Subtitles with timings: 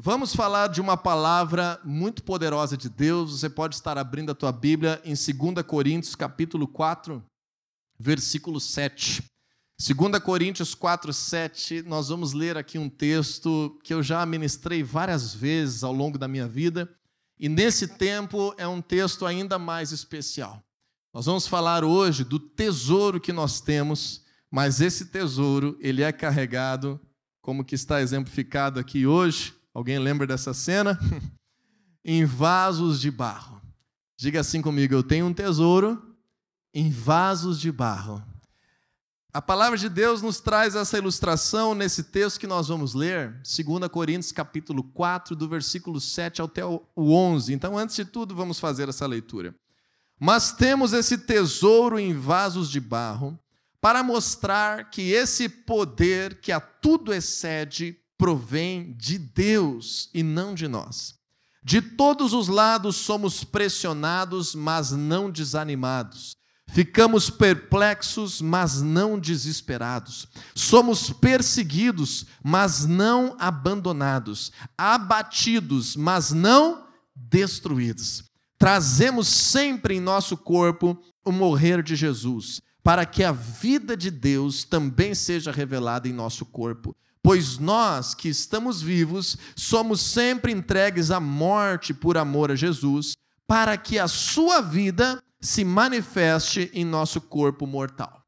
[0.00, 3.32] Vamos falar de uma palavra muito poderosa de Deus.
[3.32, 7.20] Você pode estar abrindo a tua Bíblia em 2 Coríntios, capítulo 4,
[7.98, 9.24] versículo 7.
[9.76, 15.34] 2 Coríntios 4, 7, nós vamos ler aqui um texto que eu já ministrei várias
[15.34, 16.88] vezes ao longo da minha vida,
[17.36, 20.62] e nesse tempo é um texto ainda mais especial.
[21.12, 27.00] Nós vamos falar hoje do tesouro que nós temos, mas esse tesouro, ele é carregado,
[27.42, 30.98] como que está exemplificado aqui hoje, Alguém lembra dessa cena?
[32.04, 33.62] em vasos de barro.
[34.16, 36.16] Diga assim comigo: eu tenho um tesouro
[36.74, 38.20] em vasos de barro.
[39.32, 43.88] A palavra de Deus nos traz essa ilustração nesse texto que nós vamos ler, 2
[43.88, 47.52] Coríntios capítulo 4, do versículo 7 até o 11.
[47.52, 49.54] Então, antes de tudo, vamos fazer essa leitura.
[50.18, 53.38] Mas temos esse tesouro em vasos de barro,
[53.80, 60.66] para mostrar que esse poder que a tudo excede provém de Deus e não de
[60.66, 61.14] nós.
[61.62, 66.36] De todos os lados somos pressionados, mas não desanimados.
[66.70, 70.26] Ficamos perplexos, mas não desesperados.
[70.54, 74.52] Somos perseguidos, mas não abandonados.
[74.76, 78.24] Abatidos, mas não destruídos.
[78.58, 84.64] Trazemos sempre em nosso corpo o morrer de Jesus, para que a vida de Deus
[84.64, 91.20] também seja revelada em nosso corpo pois nós que estamos vivos somos sempre entregues à
[91.20, 93.14] morte por amor a Jesus,
[93.46, 98.22] para que a sua vida se manifeste em nosso corpo mortal.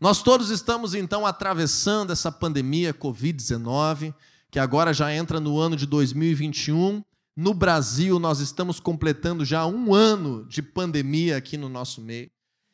[0.00, 4.14] Nós todos estamos então atravessando essa pandemia Covid-19,
[4.50, 7.02] que agora já entra no ano de 2021.
[7.36, 12.30] No Brasil, nós estamos completando já um ano de pandemia aqui no nosso meio.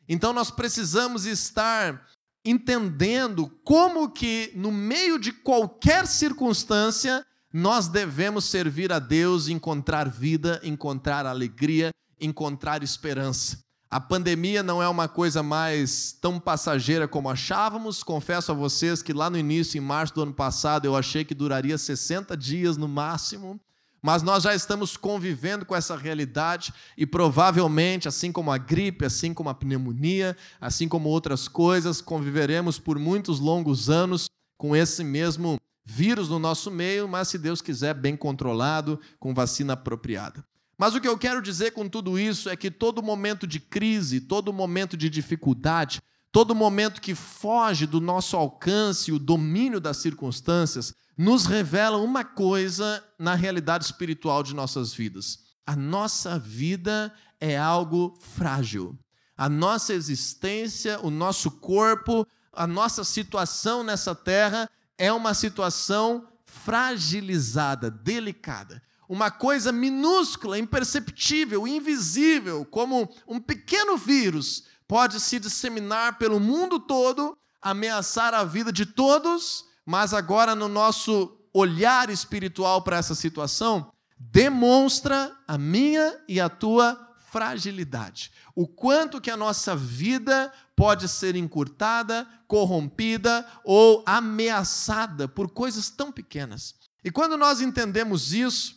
[0.07, 2.05] Então, nós precisamos estar
[2.45, 10.59] entendendo como que no meio de qualquer circunstância nós devemos servir a Deus, encontrar vida,
[10.63, 13.59] encontrar alegria, encontrar esperança.
[13.89, 18.03] A pandemia não é uma coisa mais tão passageira como achávamos.
[18.03, 21.33] Confesso a vocês que lá no início, em março do ano passado, eu achei que
[21.33, 23.59] duraria 60 dias no máximo
[24.05, 29.33] mas nós já estamos convivendo com essa realidade e provavelmente, assim como a gripe, assim
[29.33, 34.29] como a pneumonia, assim como outras coisas, conviveremos por muitos longos anos
[34.59, 39.73] com esse mesmo vírus no nosso meio, mas se Deus quiser, bem controlado, com vacina
[39.73, 40.45] apropriada.
[40.77, 44.21] Mas o que eu quero dizer com tudo isso é que todo momento de crise,
[44.21, 45.99] todo momento de dificuldade,
[46.35, 53.01] todo momento que foge do nosso alcance, o domínio das circunstâncias, nos revela uma coisa
[53.17, 55.39] na realidade espiritual de nossas vidas.
[55.65, 58.99] A nossa vida é algo frágil.
[59.37, 67.89] A nossa existência, o nosso corpo, a nossa situação nessa terra é uma situação fragilizada,
[67.89, 68.83] delicada.
[69.07, 77.37] Uma coisa minúscula, imperceptível, invisível, como um pequeno vírus, pode se disseminar pelo mundo todo,
[77.61, 85.31] ameaçar a vida de todos mas agora no nosso olhar espiritual para essa situação, demonstra
[85.47, 88.31] a minha e a tua fragilidade.
[88.55, 96.11] O quanto que a nossa vida pode ser encurtada, corrompida ou ameaçada por coisas tão
[96.11, 96.73] pequenas.
[97.03, 98.75] E quando nós entendemos isso,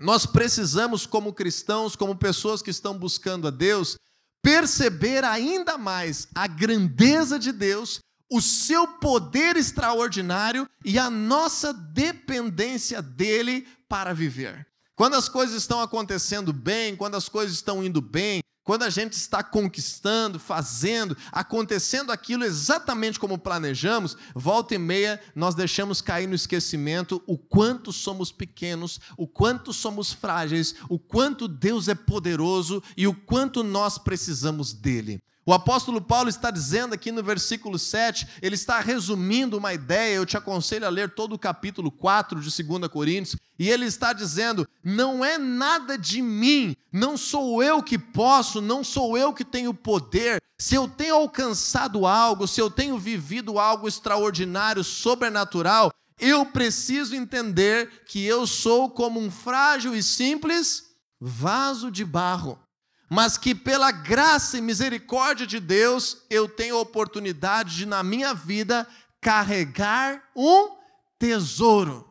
[0.00, 3.96] nós precisamos, como cristãos, como pessoas que estão buscando a Deus,
[4.42, 8.00] perceber ainda mais a grandeza de Deus
[8.30, 14.66] o seu poder extraordinário e a nossa dependência dele para viver.
[14.94, 19.14] Quando as coisas estão acontecendo bem, quando as coisas estão indo bem, quando a gente
[19.14, 26.34] está conquistando, fazendo, acontecendo aquilo exatamente como planejamos, volta e meia nós deixamos cair no
[26.34, 33.06] esquecimento o quanto somos pequenos, o quanto somos frágeis, o quanto Deus é poderoso e
[33.06, 35.18] o quanto nós precisamos dele.
[35.48, 40.26] O apóstolo Paulo está dizendo aqui no versículo 7, ele está resumindo uma ideia, eu
[40.26, 44.68] te aconselho a ler todo o capítulo 4 de 2 Coríntios, e ele está dizendo:
[44.84, 49.72] não é nada de mim, não sou eu que posso, não sou eu que tenho
[49.72, 50.38] poder.
[50.58, 55.90] Se eu tenho alcançado algo, se eu tenho vivido algo extraordinário, sobrenatural,
[56.20, 62.58] eu preciso entender que eu sou como um frágil e simples vaso de barro
[63.08, 68.34] mas que pela graça e misericórdia de Deus eu tenho a oportunidade de, na minha
[68.34, 68.86] vida,
[69.20, 70.76] carregar um
[71.18, 72.06] tesouro.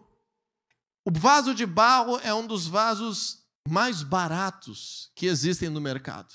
[1.06, 6.34] O vaso de barro é um dos vasos mais baratos que existem no mercado.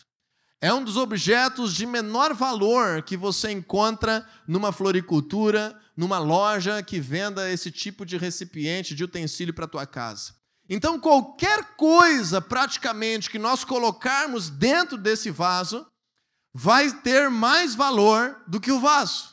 [0.60, 7.00] É um dos objetos de menor valor que você encontra numa floricultura, numa loja que
[7.00, 10.34] venda esse tipo de recipiente, de utensílio para tua casa.
[10.68, 15.86] Então, qualquer coisa praticamente que nós colocarmos dentro desse vaso
[16.54, 19.32] vai ter mais valor do que o vaso.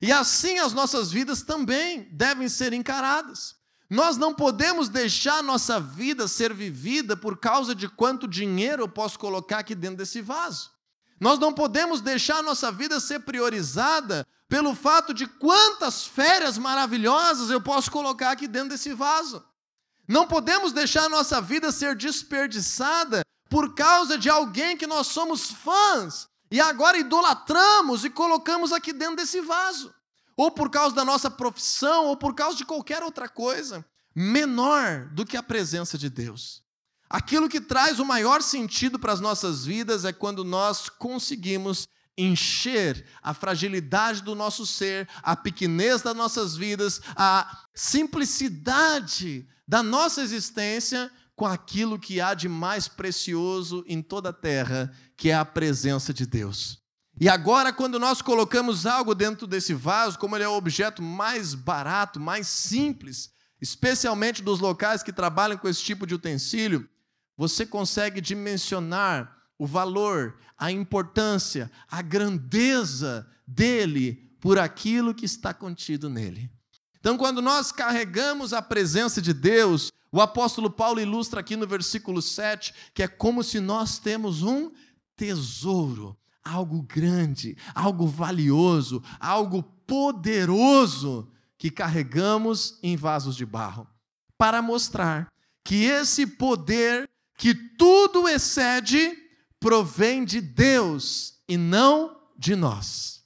[0.00, 3.56] E assim as nossas vidas também devem ser encaradas.
[3.88, 9.18] Nós não podemos deixar nossa vida ser vivida por causa de quanto dinheiro eu posso
[9.18, 10.70] colocar aqui dentro desse vaso.
[11.20, 17.60] Nós não podemos deixar nossa vida ser priorizada pelo fato de quantas férias maravilhosas eu
[17.60, 19.44] posso colocar aqui dentro desse vaso.
[20.12, 26.28] Não podemos deixar nossa vida ser desperdiçada por causa de alguém que nós somos fãs
[26.50, 29.90] e agora idolatramos e colocamos aqui dentro desse vaso.
[30.36, 33.82] Ou por causa da nossa profissão, ou por causa de qualquer outra coisa
[34.14, 36.62] menor do que a presença de Deus.
[37.08, 43.04] Aquilo que traz o maior sentido para as nossas vidas é quando nós conseguimos encher
[43.22, 51.10] a fragilidade do nosso ser, a pequenez das nossas vidas, a simplicidade da nossa existência
[51.34, 56.12] com aquilo que há de mais precioso em toda a terra, que é a presença
[56.12, 56.80] de Deus.
[57.20, 61.54] E agora, quando nós colocamos algo dentro desse vaso, como ele é o objeto mais
[61.54, 63.30] barato, mais simples,
[63.60, 66.88] especialmente dos locais que trabalham com esse tipo de utensílio,
[67.36, 76.10] você consegue dimensionar o valor, a importância, a grandeza dele por aquilo que está contido
[76.10, 76.50] nele.
[76.98, 82.20] Então, quando nós carregamos a presença de Deus, o apóstolo Paulo ilustra aqui no versículo
[82.20, 84.72] 7 que é como se nós temos um
[85.16, 93.86] tesouro, algo grande, algo valioso, algo poderoso que carregamos em vasos de barro,
[94.36, 95.28] para mostrar
[95.62, 97.08] que esse poder
[97.38, 99.21] que tudo excede
[99.62, 103.22] provém de Deus e não de nós.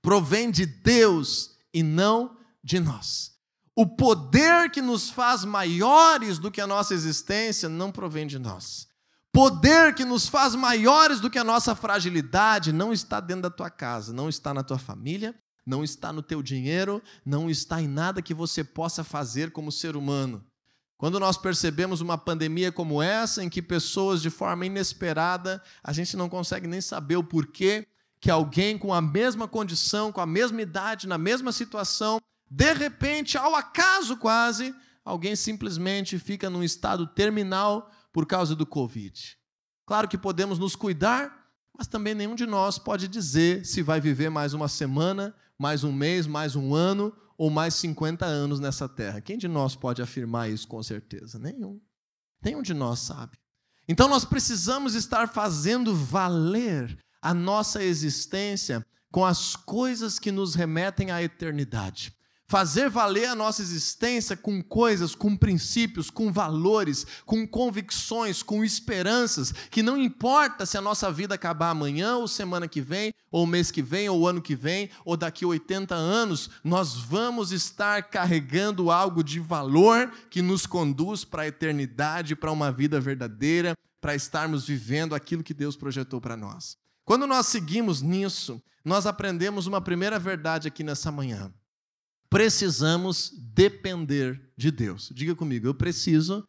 [0.00, 3.32] Provém de Deus e não de nós.
[3.76, 8.88] O poder que nos faz maiores do que a nossa existência não provém de nós.
[9.30, 13.68] Poder que nos faz maiores do que a nossa fragilidade não está dentro da tua
[13.68, 18.22] casa, não está na tua família, não está no teu dinheiro, não está em nada
[18.22, 20.44] que você possa fazer como ser humano.
[20.98, 26.16] Quando nós percebemos uma pandemia como essa, em que pessoas de forma inesperada, a gente
[26.16, 27.86] não consegue nem saber o porquê,
[28.20, 33.38] que alguém com a mesma condição, com a mesma idade, na mesma situação, de repente,
[33.38, 34.74] ao acaso quase,
[35.04, 39.38] alguém simplesmente fica num estado terminal por causa do Covid.
[39.86, 41.46] Claro que podemos nos cuidar,
[41.78, 45.92] mas também nenhum de nós pode dizer se vai viver mais uma semana, mais um
[45.92, 49.20] mês, mais um ano ou mais 50 anos nessa terra.
[49.20, 51.38] Quem de nós pode afirmar isso com certeza?
[51.38, 51.80] Nenhum.
[52.42, 53.38] Nenhum de nós sabe.
[53.88, 61.10] Então nós precisamos estar fazendo valer a nossa existência com as coisas que nos remetem
[61.10, 62.17] à eternidade
[62.48, 69.52] fazer valer a nossa existência com coisas, com princípios, com valores, com convicções, com esperanças,
[69.70, 73.70] que não importa se a nossa vida acabar amanhã, ou semana que vem, ou mês
[73.70, 78.90] que vem, ou ano que vem, ou daqui a 80 anos, nós vamos estar carregando
[78.90, 84.66] algo de valor que nos conduz para a eternidade, para uma vida verdadeira, para estarmos
[84.66, 86.76] vivendo aquilo que Deus projetou para nós.
[87.04, 91.52] Quando nós seguimos nisso, nós aprendemos uma primeira verdade aqui nessa manhã
[92.30, 95.10] precisamos depender de Deus.
[95.14, 96.44] Diga comigo, eu preciso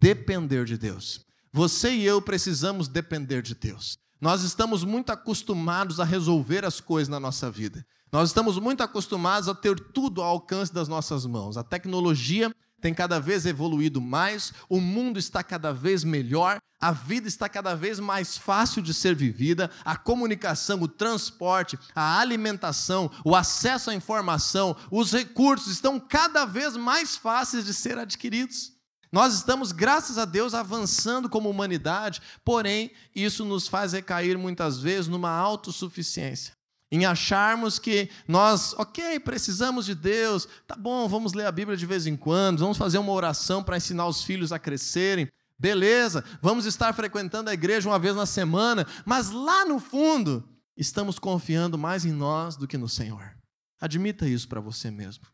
[0.00, 1.24] depender de Deus.
[1.52, 3.96] Você e eu precisamos depender de Deus.
[4.20, 7.84] Nós estamos muito acostumados a resolver as coisas na nossa vida.
[8.12, 11.56] Nós estamos muito acostumados a ter tudo ao alcance das nossas mãos.
[11.56, 17.28] A tecnologia tem cada vez evoluído mais, o mundo está cada vez melhor, a vida
[17.28, 23.36] está cada vez mais fácil de ser vivida, a comunicação, o transporte, a alimentação, o
[23.36, 28.72] acesso à informação, os recursos estão cada vez mais fáceis de ser adquiridos.
[29.12, 35.06] Nós estamos, graças a Deus, avançando como humanidade, porém, isso nos faz recair muitas vezes
[35.06, 36.52] numa autossuficiência
[36.92, 41.86] em acharmos que nós, ok, precisamos de Deus, tá bom, vamos ler a Bíblia de
[41.86, 45.26] vez em quando, vamos fazer uma oração para ensinar os filhos a crescerem,
[45.58, 50.46] beleza, vamos estar frequentando a igreja uma vez na semana, mas lá no fundo,
[50.76, 53.36] estamos confiando mais em nós do que no Senhor.
[53.80, 55.24] Admita isso para você mesmo.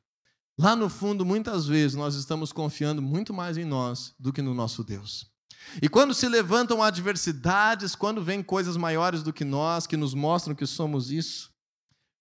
[0.57, 4.55] Lá no fundo, muitas vezes, nós estamos confiando muito mais em nós do que no
[4.55, 5.27] nosso Deus.
[5.83, 10.55] E quando se levantam adversidades, quando vêm coisas maiores do que nós, que nos mostram
[10.55, 11.51] que somos isso,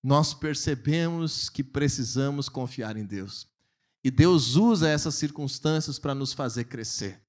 [0.03, 3.47] nós percebemos que precisamos confiar em Deus.
[4.03, 7.21] E Deus usa essas circunstâncias para nos fazer crescer.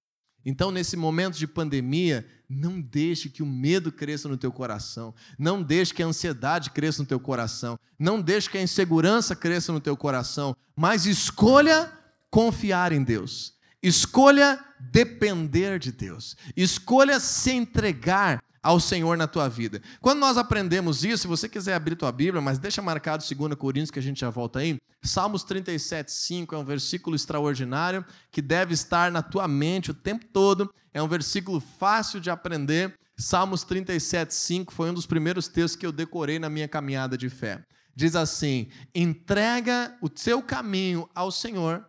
[0.44, 5.14] Então, nesse momento de pandemia, não deixe que o medo cresça no teu coração.
[5.38, 7.78] Não deixe que a ansiedade cresça no teu coração.
[7.98, 10.56] Não deixe que a insegurança cresça no teu coração.
[10.76, 11.92] Mas escolha
[12.30, 13.57] confiar em Deus.
[13.82, 16.36] Escolha depender de Deus.
[16.56, 19.80] Escolha se entregar ao Senhor na tua vida.
[20.00, 23.90] Quando nós aprendemos isso, se você quiser abrir tua Bíblia, mas deixa marcado 2 Coríntios
[23.90, 24.76] que a gente já volta aí.
[25.02, 30.26] Salmos 37, 5 é um versículo extraordinário que deve estar na tua mente o tempo
[30.26, 30.72] todo.
[30.92, 32.94] É um versículo fácil de aprender.
[33.16, 37.28] Salmos 37, 5 foi um dos primeiros textos que eu decorei na minha caminhada de
[37.28, 37.64] fé.
[37.94, 41.84] Diz assim: entrega o seu caminho ao Senhor,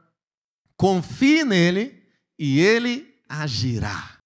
[0.79, 2.01] confie nele
[2.39, 4.17] e ele agirá.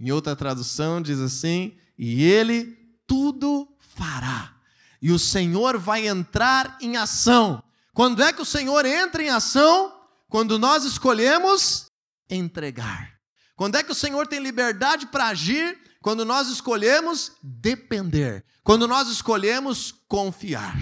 [0.00, 4.56] Em outra tradução diz assim: e ele tudo fará.
[5.00, 7.62] E o Senhor vai entrar em ação.
[7.92, 9.94] Quando é que o Senhor entra em ação?
[10.28, 11.86] Quando nós escolhemos
[12.28, 13.14] entregar.
[13.54, 15.78] Quando é que o Senhor tem liberdade para agir?
[16.02, 18.44] Quando nós escolhemos depender.
[18.64, 20.76] Quando nós escolhemos confiar.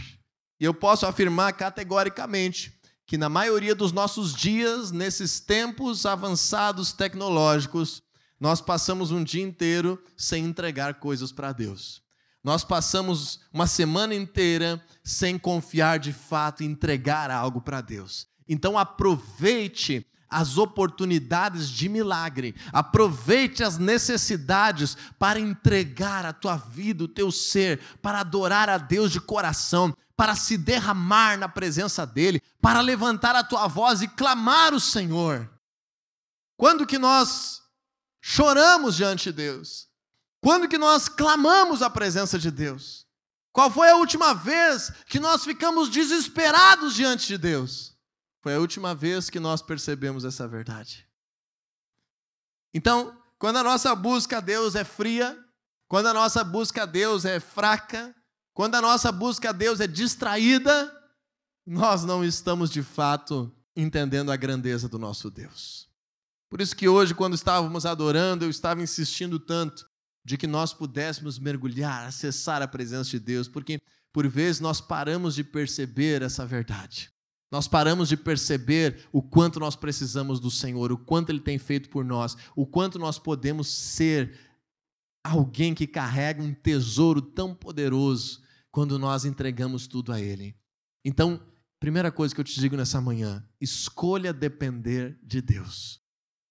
[0.59, 2.81] E eu posso afirmar categoricamente
[3.12, 8.02] que na maioria dos nossos dias, nesses tempos avançados tecnológicos,
[8.40, 12.02] nós passamos um dia inteiro sem entregar coisas para Deus.
[12.42, 18.26] Nós passamos uma semana inteira sem confiar de fato e entregar algo para Deus.
[18.49, 27.09] Então aproveite as oportunidades de milagre, aproveite as necessidades para entregar a tua vida, o
[27.09, 32.81] teu ser, para adorar a Deus de coração, para se derramar na presença dEle, para
[32.81, 35.50] levantar a tua voz e clamar o Senhor.
[36.57, 37.61] Quando que nós
[38.21, 39.88] choramos diante de Deus?
[40.41, 43.05] Quando que nós clamamos a presença de Deus?
[43.50, 47.93] Qual foi a última vez que nós ficamos desesperados diante de Deus?
[48.41, 51.05] Foi a última vez que nós percebemos essa verdade.
[52.73, 55.37] Então, quando a nossa busca a Deus é fria,
[55.88, 58.14] quando a nossa busca a Deus é fraca,
[58.54, 60.92] quando a nossa busca a Deus é distraída,
[61.66, 65.88] nós não estamos de fato entendendo a grandeza do nosso Deus.
[66.50, 69.87] Por isso que hoje, quando estávamos adorando, eu estava insistindo tanto
[70.25, 73.80] de que nós pudéssemos mergulhar, acessar a presença de Deus, porque
[74.12, 77.11] por vezes nós paramos de perceber essa verdade.
[77.50, 81.88] Nós paramos de perceber o quanto nós precisamos do Senhor, o quanto Ele tem feito
[81.88, 84.38] por nós, o quanto nós podemos ser
[85.25, 88.41] alguém que carrega um tesouro tão poderoso
[88.73, 90.57] quando nós entregamos tudo a Ele.
[91.05, 91.41] Então,
[91.79, 96.00] primeira coisa que eu te digo nessa manhã: escolha depender de Deus.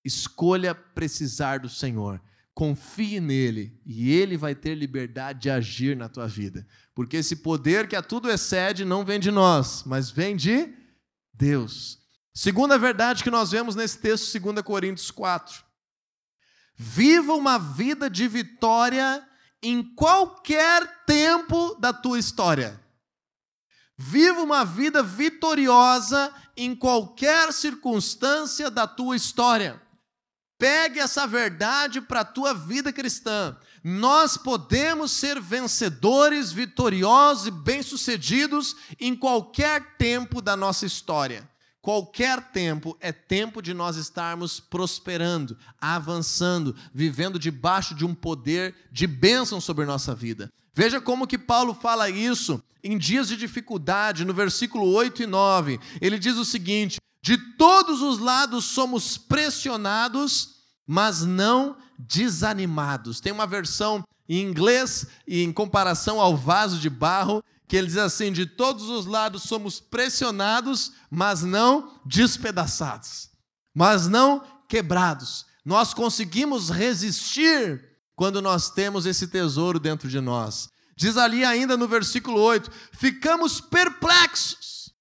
[0.06, 2.22] Escolha precisar do Senhor.
[2.54, 6.68] Confie nele e ele vai ter liberdade de agir na tua vida.
[6.94, 10.74] Porque esse poder que a tudo excede não vem de nós, mas vem de
[11.34, 12.00] Deus.
[12.34, 15.64] Segunda verdade que nós vemos nesse texto, 2 Coríntios 4.
[16.76, 19.26] Viva uma vida de vitória
[19.62, 22.80] em qualquer tempo da tua história.
[23.98, 29.80] Viva uma vida vitoriosa em qualquer circunstância da tua história.
[30.58, 33.58] Pegue essa verdade para a tua vida cristã.
[33.84, 41.51] Nós podemos ser vencedores, vitoriosos e bem-sucedidos em qualquer tempo da nossa história.
[41.82, 49.08] Qualquer tempo é tempo de nós estarmos prosperando, avançando, vivendo debaixo de um poder de
[49.08, 50.52] bênção sobre nossa vida.
[50.76, 55.80] Veja como que Paulo fala isso em dias de dificuldade, no versículo 8 e 9.
[56.00, 63.20] Ele diz o seguinte: De todos os lados somos pressionados, mas não desanimados.
[63.20, 67.96] Tem uma versão em inglês e em comparação ao vaso de barro que ele diz
[67.96, 73.30] assim: De todos os lados somos pressionados, mas não despedaçados,
[73.74, 75.46] mas não quebrados.
[75.64, 77.82] Nós conseguimos resistir
[78.14, 80.68] quando nós temos esse tesouro dentro de nós.
[80.98, 84.94] Diz ali ainda no versículo 8: ficamos perplexos.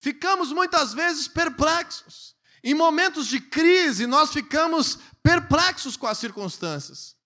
[0.00, 2.36] Ficamos muitas vezes perplexos.
[2.62, 7.16] Em momentos de crise, nós ficamos perplexos com as circunstâncias.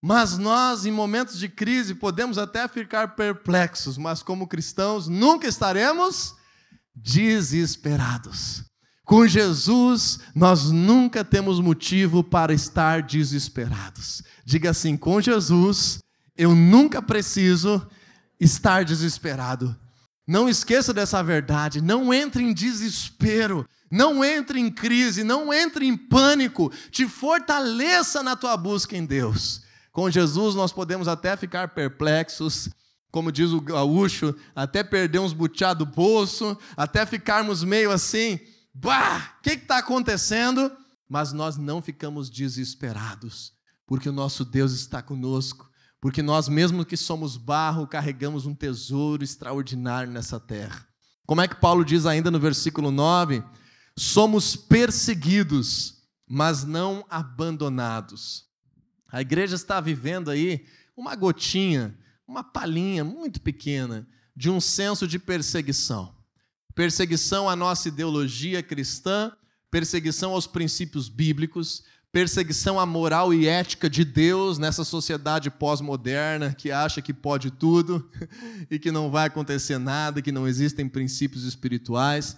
[0.00, 6.34] Mas nós, em momentos de crise, podemos até ficar perplexos, mas como cristãos, nunca estaremos
[6.94, 8.64] desesperados.
[9.04, 14.22] Com Jesus, nós nunca temos motivo para estar desesperados.
[14.44, 16.00] Diga assim: com Jesus,
[16.36, 17.84] eu nunca preciso
[18.38, 19.74] estar desesperado.
[20.26, 25.96] Não esqueça dessa verdade, não entre em desespero, não entre em crise, não entre em
[25.96, 29.62] pânico, te fortaleça na tua busca em Deus.
[29.98, 32.70] Com Jesus nós podemos até ficar perplexos,
[33.10, 38.38] como diz o gaúcho, até perder uns butiá do bolso, até ficarmos meio assim,
[38.72, 40.70] bah, o que está acontecendo?
[41.08, 43.54] mas nós não ficamos desesperados,
[43.88, 45.68] porque o nosso Deus está conosco,
[46.00, 50.86] porque nós, mesmo que somos barro, carregamos um tesouro extraordinário nessa terra.
[51.26, 53.42] Como é que Paulo diz ainda no versículo 9?
[53.96, 58.47] Somos perseguidos, mas não abandonados.
[59.10, 61.96] A igreja está vivendo aí uma gotinha,
[62.26, 66.14] uma palhinha muito pequena de um senso de perseguição.
[66.74, 69.32] Perseguição à nossa ideologia cristã,
[69.70, 76.70] perseguição aos princípios bíblicos, perseguição à moral e ética de Deus nessa sociedade pós-moderna que
[76.70, 78.08] acha que pode tudo
[78.70, 82.36] e que não vai acontecer nada, que não existem princípios espirituais.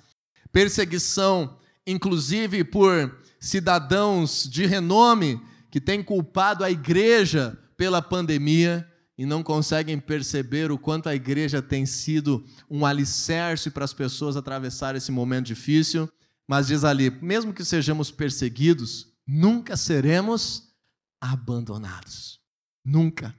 [0.52, 8.86] Perseguição, inclusive, por cidadãos de renome que têm culpado a igreja pela pandemia
[9.16, 14.36] e não conseguem perceber o quanto a igreja tem sido um alicerce para as pessoas
[14.36, 16.10] atravessar esse momento difícil.
[16.48, 20.70] Mas diz ali: mesmo que sejamos perseguidos, nunca seremos
[21.20, 22.40] abandonados.
[22.84, 23.34] Nunca.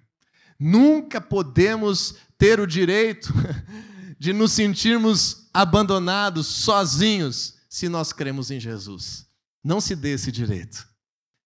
[0.60, 3.34] Nunca podemos ter o direito
[4.20, 9.26] de nos sentirmos abandonados, sozinhos, se nós cremos em Jesus.
[9.64, 10.91] Não se dê esse direito.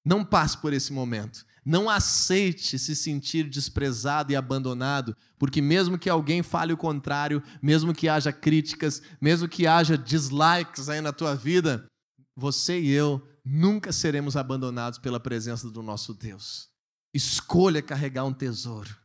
[0.06, 1.44] Não passe por esse momento.
[1.66, 7.92] Não aceite se sentir desprezado e abandonado, porque mesmo que alguém fale o contrário, mesmo
[7.92, 11.88] que haja críticas, mesmo que haja dislikes aí na tua vida,
[12.36, 16.70] você e eu nunca seremos abandonados pela presença do nosso Deus.
[17.12, 18.96] Escolha carregar um tesouro.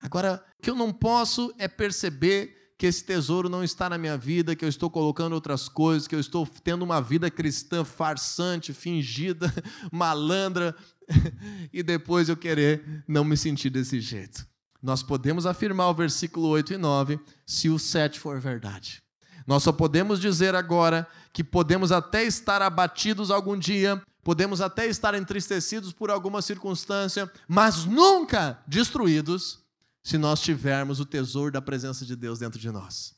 [0.00, 4.16] Agora, o que eu não posso é perceber que esse tesouro não está na minha
[4.16, 8.72] vida, que eu estou colocando outras coisas, que eu estou tendo uma vida cristã farsante,
[8.72, 9.52] fingida,
[9.90, 10.76] malandra,
[11.72, 14.46] e depois eu querer não me sentir desse jeito.
[14.80, 19.02] Nós podemos afirmar o versículo 8 e 9 se o 7 for verdade.
[19.44, 25.14] Nós só podemos dizer agora que podemos até estar abatidos algum dia, podemos até estar
[25.14, 29.66] entristecidos por alguma circunstância, mas nunca destruídos
[30.08, 33.14] se nós tivermos o tesouro da presença de Deus dentro de nós.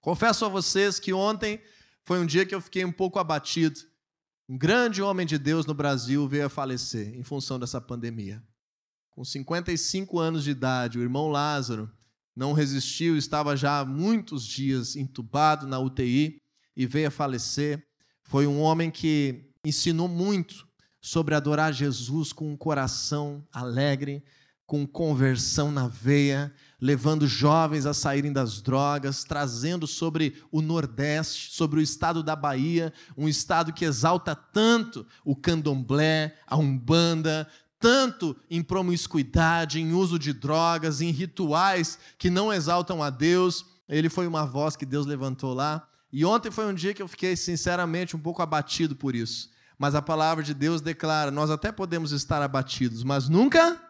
[0.00, 1.62] Confesso a vocês que ontem
[2.02, 3.78] foi um dia que eu fiquei um pouco abatido.
[4.48, 8.42] Um grande homem de Deus no Brasil veio a falecer em função dessa pandemia.
[9.10, 11.88] Com 55 anos de idade, o irmão Lázaro
[12.34, 16.42] não resistiu, estava já há muitos dias entubado na UTI
[16.76, 17.86] e veio a falecer.
[18.24, 20.66] Foi um homem que ensinou muito
[21.00, 24.24] sobre adorar Jesus com um coração alegre,
[24.70, 31.80] com conversão na veia, levando jovens a saírem das drogas, trazendo sobre o Nordeste, sobre
[31.80, 37.48] o estado da Bahia, um estado que exalta tanto o candomblé, a umbanda,
[37.80, 43.66] tanto em promiscuidade, em uso de drogas, em rituais que não exaltam a Deus.
[43.88, 45.84] Ele foi uma voz que Deus levantou lá.
[46.12, 49.50] E ontem foi um dia que eu fiquei, sinceramente, um pouco abatido por isso.
[49.76, 53.89] Mas a palavra de Deus declara: nós até podemos estar abatidos, mas nunca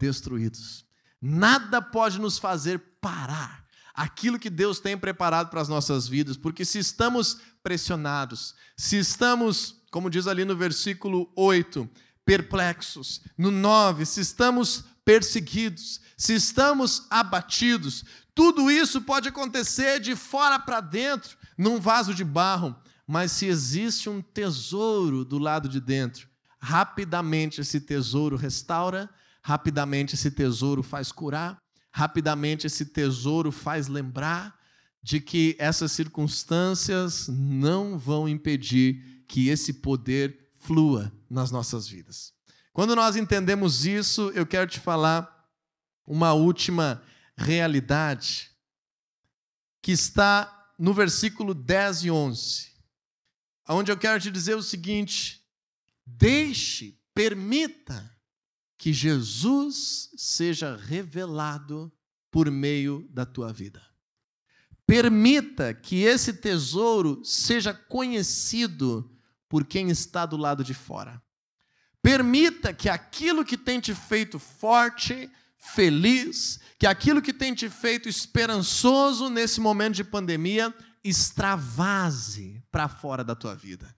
[0.00, 0.86] destruídos.
[1.20, 6.64] Nada pode nos fazer parar aquilo que Deus tem preparado para as nossas vidas, porque
[6.64, 11.88] se estamos pressionados, se estamos, como diz ali no versículo 8,
[12.24, 20.58] perplexos, no 9, se estamos perseguidos, se estamos abatidos, tudo isso pode acontecer de fora
[20.58, 22.74] para dentro, num vaso de barro,
[23.06, 26.26] mas se existe um tesouro do lado de dentro,
[26.58, 29.10] rapidamente esse tesouro restaura,
[29.42, 31.58] Rapidamente esse tesouro faz curar,
[31.90, 34.58] rapidamente esse tesouro faz lembrar
[35.02, 42.32] de que essas circunstâncias não vão impedir que esse poder flua nas nossas vidas.
[42.72, 45.48] Quando nós entendemos isso, eu quero te falar
[46.06, 47.02] uma última
[47.36, 48.50] realidade
[49.82, 52.70] que está no versículo 10 e 11,
[53.68, 55.42] onde eu quero te dizer o seguinte:
[56.04, 58.10] deixe, permita
[58.80, 61.92] que Jesus seja revelado
[62.30, 63.82] por meio da tua vida.
[64.86, 69.14] Permita que esse tesouro seja conhecido
[69.50, 71.22] por quem está do lado de fora.
[72.00, 78.08] Permita que aquilo que tem te feito forte, feliz, que aquilo que tem te feito
[78.08, 83.94] esperançoso nesse momento de pandemia, extravase para fora da tua vida.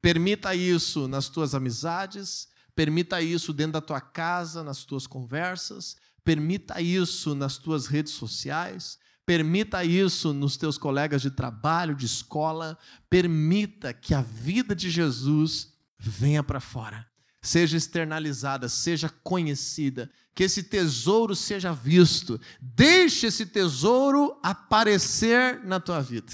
[0.00, 6.80] Permita isso nas tuas amizades, Permita isso dentro da tua casa, nas tuas conversas, permita
[6.80, 12.78] isso nas tuas redes sociais, permita isso nos teus colegas de trabalho, de escola,
[13.10, 17.06] permita que a vida de Jesus venha para fora,
[17.40, 22.40] seja externalizada, seja conhecida, que esse tesouro seja visto.
[22.60, 26.32] Deixe esse tesouro aparecer na tua vida.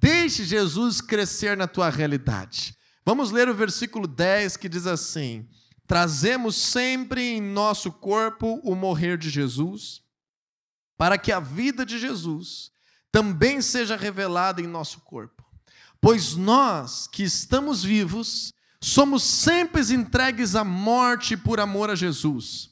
[0.00, 2.74] Deixe Jesus crescer na tua realidade.
[3.04, 5.48] Vamos ler o versículo 10 que diz assim:
[5.90, 10.00] Trazemos sempre em nosso corpo o morrer de Jesus,
[10.96, 12.70] para que a vida de Jesus
[13.10, 15.44] também seja revelada em nosso corpo.
[16.00, 22.70] Pois nós que estamos vivos, somos sempre entregues à morte por amor a Jesus,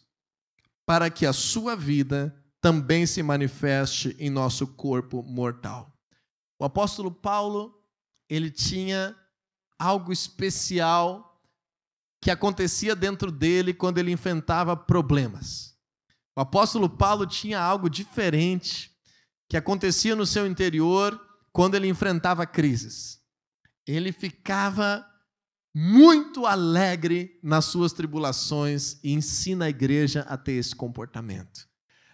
[0.86, 5.92] para que a sua vida também se manifeste em nosso corpo mortal.
[6.56, 7.82] O apóstolo Paulo,
[8.28, 9.16] ele tinha
[9.76, 11.27] algo especial
[12.28, 15.74] que acontecia dentro dele quando ele enfrentava problemas.
[16.36, 18.94] O apóstolo Paulo tinha algo diferente
[19.48, 21.18] que acontecia no seu interior
[21.50, 23.18] quando ele enfrentava crises.
[23.86, 25.06] Ele ficava
[25.74, 31.66] muito alegre nas suas tribulações e ensina a igreja a ter esse comportamento.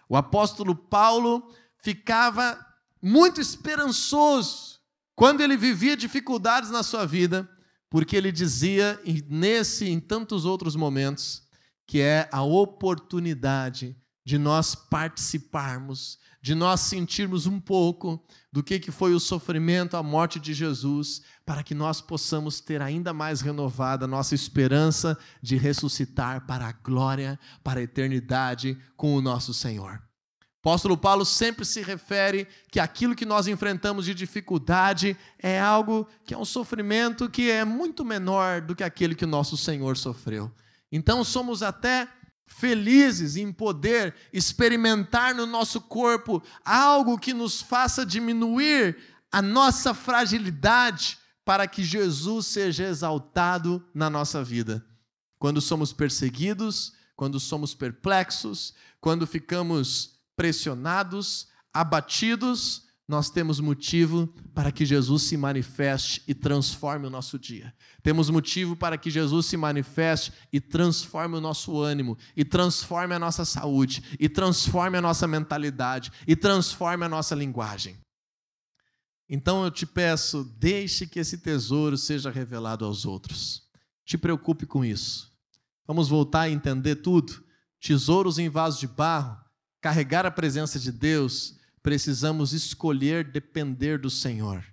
[0.07, 2.57] O apóstolo Paulo ficava
[3.01, 4.79] muito esperançoso
[5.13, 7.49] quando ele vivia dificuldades na sua vida,
[7.95, 11.43] porque ele dizia, nesse e em tantos outros momentos,
[11.87, 18.91] que é a oportunidade de nós participarmos, de nós sentirmos um pouco do que, que
[18.91, 24.03] foi o sofrimento, a morte de Jesus, para que nós possamos ter ainda mais renovada
[24.03, 30.04] a nossa esperança de ressuscitar para a glória, para a eternidade com o nosso Senhor.
[30.65, 36.33] Apóstolo Paulo sempre se refere que aquilo que nós enfrentamos de dificuldade é algo que
[36.33, 40.51] é um sofrimento que é muito menor do que aquele que o nosso Senhor sofreu.
[40.91, 42.07] Então somos até
[42.47, 48.97] felizes em poder experimentar no nosso corpo algo que nos faça diminuir
[49.31, 54.83] a nossa fragilidade para que Jesus seja exaltado na nossa vida.
[55.37, 64.85] Quando somos perseguidos, quando somos perplexos, quando ficamos pressionados, abatidos, nós temos motivo para que
[64.85, 67.73] Jesus se manifeste e transforme o nosso dia.
[68.01, 73.19] Temos motivo para que Jesus se manifeste e transforme o nosso ânimo, e transforme a
[73.19, 77.97] nossa saúde, e transforme a nossa mentalidade, e transforme a nossa linguagem.
[79.29, 83.63] Então eu te peço, deixe que esse tesouro seja revelado aos outros.
[84.03, 85.31] Te preocupe com isso.
[85.87, 87.43] Vamos voltar a entender tudo?
[87.79, 89.44] Tesouros em vaso de barro,
[89.85, 94.65] carregar a presença de Deus precisamos escolher depender do Senhor.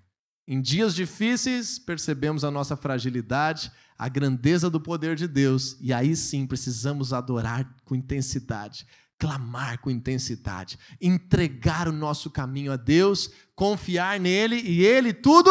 [0.49, 6.17] Em dias difíceis, percebemos a nossa fragilidade, a grandeza do poder de Deus, e aí
[6.17, 8.87] sim precisamos adorar com intensidade,
[9.19, 15.51] clamar com intensidade, entregar o nosso caminho a Deus, confiar nele e ele tudo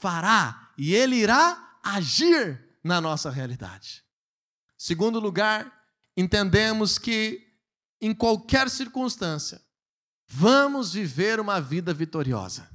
[0.00, 4.02] fará, e ele irá agir na nossa realidade.
[4.78, 5.70] Segundo lugar,
[6.16, 7.47] entendemos que
[8.00, 9.60] em qualquer circunstância,
[10.28, 12.68] Vamos viver uma vida vitoriosa.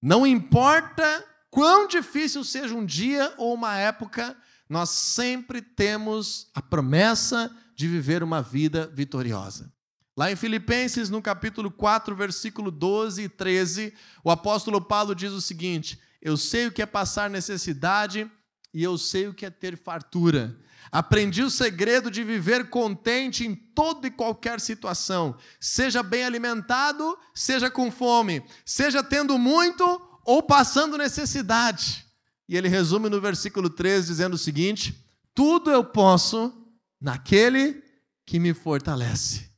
[0.00, 4.36] Não importa quão difícil seja um dia ou uma época,
[4.68, 9.72] nós sempre temos a promessa de viver uma vida vitoriosa.
[10.16, 15.40] Lá em Filipenses, no capítulo 4, versículo 12 e 13, o apóstolo Paulo diz o
[15.40, 18.30] seguinte: Eu sei o que é passar necessidade
[18.72, 20.56] e eu sei o que é ter fartura.
[20.92, 27.70] Aprendi o segredo de viver contente em toda e qualquer situação, seja bem alimentado, seja
[27.70, 29.84] com fome, seja tendo muito
[30.24, 32.04] ou passando necessidade.
[32.48, 36.52] E ele resume no versículo 13 dizendo o seguinte: Tudo eu posso
[37.00, 37.82] naquele
[38.26, 39.50] que me fortalece.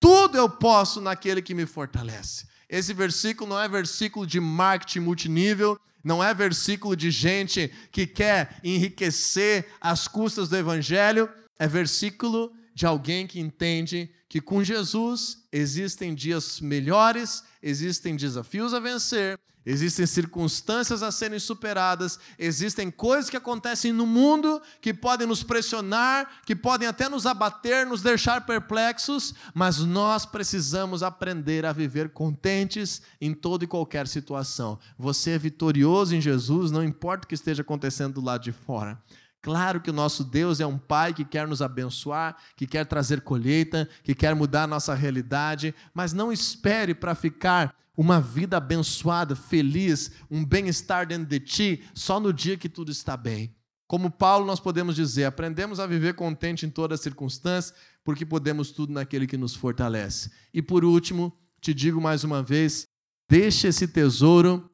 [0.00, 2.46] Tudo eu posso naquele que me fortalece.
[2.68, 8.58] Esse versículo não é versículo de marketing multinível, não é versículo de gente que quer
[8.64, 16.14] enriquecer as custas do evangelho, é versículo de alguém que entende que com Jesus existem
[16.14, 19.36] dias melhores, existem desafios a vencer,
[19.66, 26.40] existem circunstâncias a serem superadas, existem coisas que acontecem no mundo que podem nos pressionar,
[26.46, 33.02] que podem até nos abater, nos deixar perplexos, mas nós precisamos aprender a viver contentes
[33.20, 34.78] em toda e qualquer situação.
[34.96, 39.02] Você é vitorioso em Jesus, não importa o que esteja acontecendo do lado de fora.
[39.40, 43.20] Claro que o nosso Deus é um Pai que quer nos abençoar, que quer trazer
[43.20, 49.34] colheita, que quer mudar a nossa realidade, mas não espere para ficar uma vida abençoada,
[49.34, 53.52] feliz, um bem-estar dentro de ti, só no dia que tudo está bem.
[53.88, 57.74] Como Paulo, nós podemos dizer: aprendemos a viver contente em todas as circunstâncias,
[58.04, 60.30] porque podemos tudo naquele que nos fortalece.
[60.52, 62.86] E por último, te digo mais uma vez:
[63.28, 64.70] deixe esse tesouro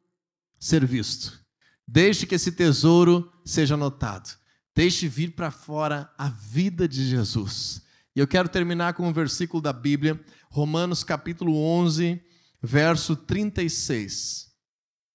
[0.59, 1.41] ser visto,
[1.87, 4.44] deixe que esse tesouro seja notado.
[4.75, 7.83] Deixe vir para fora a vida de Jesus.
[8.15, 12.21] E eu quero terminar com um versículo da Bíblia, Romanos capítulo 11,
[12.63, 14.53] verso 36.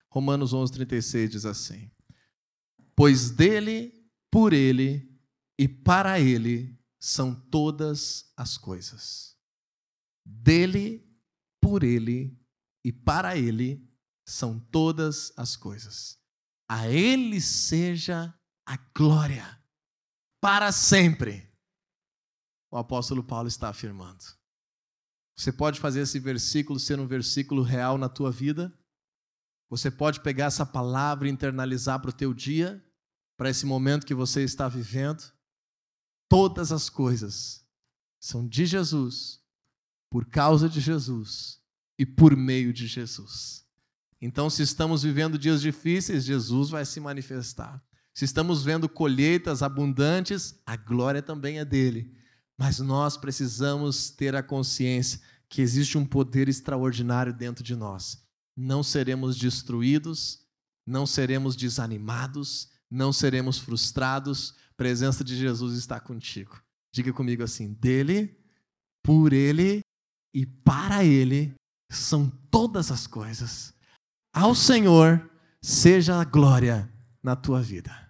[0.09, 1.91] Romanos 11, 36 diz assim:
[2.99, 3.93] pois dele,
[4.29, 5.09] por ele
[5.57, 9.37] e para ele são todas as coisas.
[10.25, 11.09] Dele,
[11.61, 12.37] por ele
[12.83, 13.89] e para ele
[14.27, 16.19] são todas as coisas.
[16.67, 18.37] A ele seja
[18.69, 19.59] a glória
[20.39, 21.49] para sempre.
[22.69, 24.23] O apóstolo Paulo está afirmando.
[25.35, 28.71] Você pode fazer esse versículo ser um versículo real na tua vida?
[29.71, 32.83] Você pode pegar essa palavra e internalizar para o teu dia,
[33.35, 35.23] para esse momento que você está vivendo?
[36.29, 37.67] Todas as coisas
[38.19, 39.41] são de Jesus,
[40.11, 41.59] por causa de Jesus
[41.97, 43.65] e por meio de Jesus.
[44.21, 47.83] Então, se estamos vivendo dias difíceis, Jesus vai se manifestar.
[48.19, 52.13] Se estamos vendo colheitas abundantes, a glória também é dele.
[52.57, 58.21] Mas nós precisamos ter a consciência que existe um poder extraordinário dentro de nós.
[58.57, 60.45] Não seremos destruídos,
[60.85, 64.53] não seremos desanimados, não seremos frustrados.
[64.71, 66.61] A presença de Jesus está contigo.
[66.93, 68.37] Diga comigo assim: dele,
[69.01, 69.79] por ele
[70.33, 71.53] e para ele
[71.89, 73.73] são todas as coisas.
[74.33, 76.91] Ao Senhor seja a glória
[77.23, 78.08] na tua vida.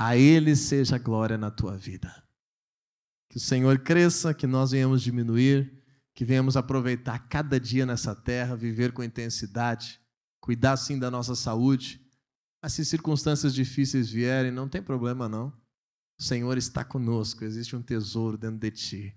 [0.00, 2.10] A Ele seja a glória na tua vida.
[3.28, 5.70] Que o Senhor cresça, que nós venhamos diminuir,
[6.14, 10.00] que venhamos aproveitar cada dia nessa terra, viver com intensidade,
[10.40, 12.00] cuidar sim da nossa saúde.
[12.62, 15.48] Mas se circunstâncias difíceis vierem, não tem problema não.
[16.18, 19.16] O Senhor está conosco, existe um tesouro dentro de ti.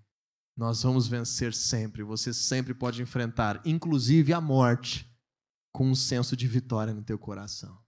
[0.53, 5.09] Nós vamos vencer sempre, você sempre pode enfrentar, inclusive a morte,
[5.71, 7.82] com um senso de vitória no teu coração.